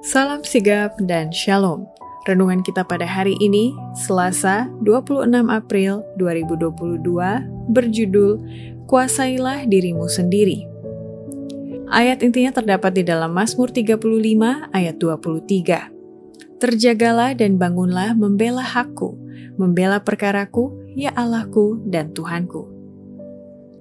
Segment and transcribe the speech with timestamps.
[0.00, 1.84] Salam sigap dan shalom.
[2.24, 7.04] Renungan kita pada hari ini, Selasa 26 April 2022,
[7.68, 8.40] berjudul
[8.88, 10.64] Kuasailah dirimu sendiri.
[11.92, 15.92] Ayat intinya terdapat di dalam Mazmur 35 ayat 23.
[16.56, 19.20] Terjagalah dan bangunlah membela hakku,
[19.60, 22.72] membela perkaraku, ya Allahku dan Tuhanku.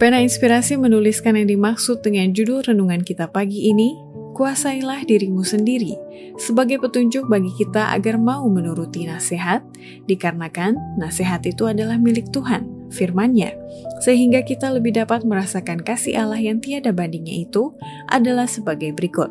[0.00, 3.94] Pena Inspirasi menuliskan yang dimaksud dengan judul renungan kita pagi ini,
[4.34, 5.94] kuasailah dirimu sendiri
[6.40, 9.60] sebagai petunjuk bagi kita agar mau menuruti nasihat,
[10.08, 13.52] dikarenakan nasihat itu adalah milik Tuhan, firman-Nya,
[14.00, 17.76] sehingga kita lebih dapat merasakan kasih Allah yang tiada bandingnya itu
[18.08, 19.28] adalah sebagai berikut.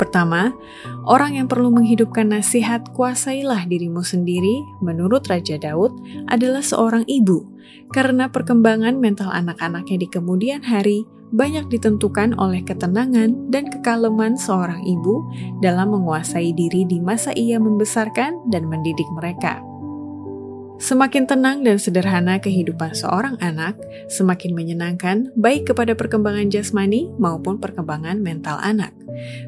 [0.00, 0.56] Pertama,
[1.04, 5.92] orang yang perlu menghidupkan nasihat kuasailah dirimu sendiri menurut Raja Daud
[6.32, 7.44] adalah seorang ibu,
[7.92, 15.22] karena perkembangan mental anak-anaknya di kemudian hari banyak ditentukan oleh ketenangan dan kekaleman seorang ibu
[15.62, 19.62] dalam menguasai diri di masa ia membesarkan dan mendidik mereka.
[20.80, 23.76] Semakin tenang dan sederhana kehidupan seorang anak,
[24.08, 28.96] semakin menyenangkan baik kepada perkembangan jasmani maupun perkembangan mental anak.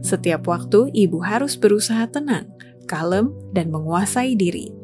[0.04, 2.52] Setiap waktu, ibu harus berusaha tenang,
[2.84, 4.81] kalem, dan menguasai diri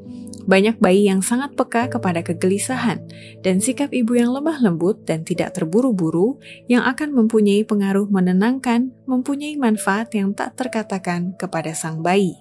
[0.49, 3.05] banyak bayi yang sangat peka kepada kegelisahan
[3.45, 6.41] dan sikap ibu yang lemah lembut dan tidak terburu-buru
[6.73, 12.33] yang akan mempunyai pengaruh menenangkan, mempunyai manfaat yang tak terkatakan kepada sang bayi.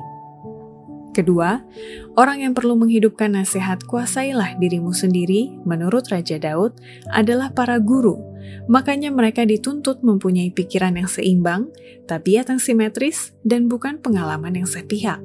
[1.12, 1.66] Kedua,
[2.14, 6.78] orang yang perlu menghidupkan nasihat kuasailah dirimu sendiri, menurut Raja Daud,
[7.10, 8.22] adalah para guru.
[8.70, 11.74] Makanya mereka dituntut mempunyai pikiran yang seimbang,
[12.06, 15.18] tabiat yang simetris, dan bukan pengalaman yang sepihak.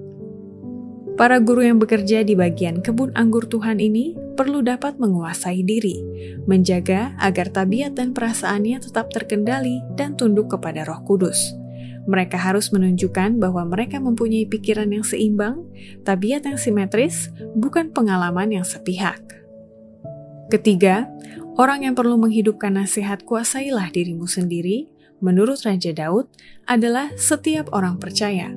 [1.13, 6.01] Para guru yang bekerja di bagian kebun anggur Tuhan ini perlu dapat menguasai diri,
[6.49, 11.53] menjaga agar tabiat dan perasaannya tetap terkendali dan tunduk kepada Roh Kudus.
[12.09, 15.69] Mereka harus menunjukkan bahwa mereka mempunyai pikiran yang seimbang,
[16.03, 17.29] tabiat yang simetris,
[17.61, 19.21] bukan pengalaman yang sepihak.
[20.49, 21.13] Ketiga,
[21.61, 24.89] orang yang perlu menghidupkan nasihat kuasailah dirimu sendiri,
[25.21, 26.33] menurut Raja Daud,
[26.67, 28.51] adalah setiap orang percaya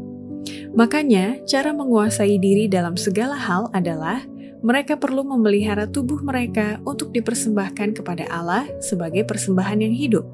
[0.76, 4.24] Makanya, cara menguasai diri dalam segala hal adalah
[4.66, 10.26] mereka perlu memelihara tubuh mereka untuk dipersembahkan kepada Allah sebagai persembahan yang hidup.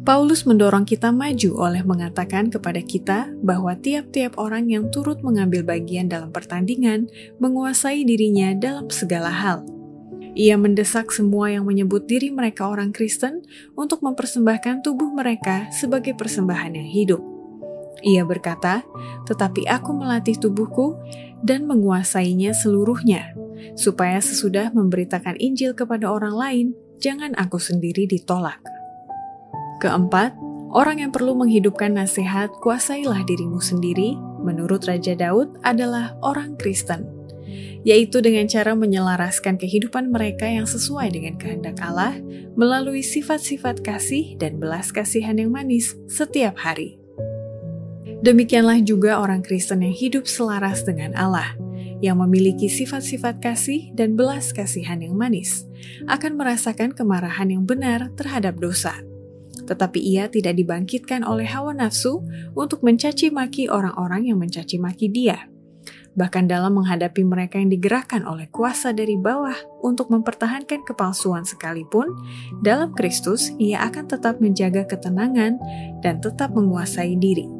[0.00, 6.10] Paulus mendorong kita maju oleh mengatakan kepada kita bahwa tiap-tiap orang yang turut mengambil bagian
[6.10, 7.06] dalam pertandingan
[7.38, 9.62] menguasai dirinya dalam segala hal.
[10.34, 13.46] Ia mendesak semua yang menyebut diri mereka orang Kristen
[13.78, 17.29] untuk mempersembahkan tubuh mereka sebagai persembahan yang hidup.
[18.00, 18.86] Ia berkata,
[19.28, 20.96] "Tetapi aku melatih tubuhku
[21.44, 23.36] dan menguasainya seluruhnya,
[23.76, 26.66] supaya sesudah memberitakan Injil kepada orang lain,
[27.02, 28.60] jangan aku sendiri ditolak."
[29.80, 30.36] Keempat,
[30.72, 37.04] orang yang perlu menghidupkan nasihat "kuasailah dirimu sendiri" menurut Raja Daud adalah orang Kristen,
[37.84, 42.16] yaitu dengan cara menyelaraskan kehidupan mereka yang sesuai dengan kehendak Allah
[42.56, 46.99] melalui sifat-sifat kasih dan belas kasihan yang manis setiap hari.
[48.20, 51.56] Demikianlah juga orang Kristen yang hidup selaras dengan Allah,
[52.04, 55.64] yang memiliki sifat-sifat kasih dan belas kasihan yang manis,
[56.04, 58.92] akan merasakan kemarahan yang benar terhadap dosa.
[59.64, 62.20] Tetapi ia tidak dibangkitkan oleh hawa nafsu
[62.52, 65.48] untuk mencaci maki orang-orang yang mencaci maki dia.
[66.12, 72.12] Bahkan dalam menghadapi mereka yang digerakkan oleh kuasa dari bawah untuk mempertahankan kepalsuan sekalipun,
[72.60, 75.56] dalam Kristus ia akan tetap menjaga ketenangan
[76.04, 77.59] dan tetap menguasai diri.